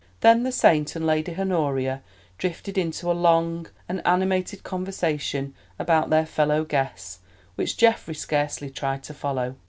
Then 0.21 0.41
the 0.41 0.51
Saint 0.51 0.95
and 0.95 1.05
Lady 1.05 1.35
Honoria 1.37 2.01
drifted 2.39 2.75
into 2.75 3.11
a 3.11 3.13
long 3.13 3.67
and 3.87 4.01
animated 4.03 4.63
conversation 4.63 5.53
about 5.77 6.09
their 6.09 6.25
fellow 6.25 6.63
guests, 6.65 7.19
which 7.53 7.77
Geoffrey 7.77 8.15
scarcely 8.15 8.71
tried 8.71 9.03
to 9.03 9.13
follow. 9.13 9.57